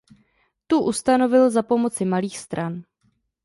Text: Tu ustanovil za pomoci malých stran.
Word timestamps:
Tu 0.67 0.79
ustanovil 0.79 1.49
za 1.49 1.61
pomoci 1.63 2.05
malých 2.09 2.37
stran. 2.41 2.83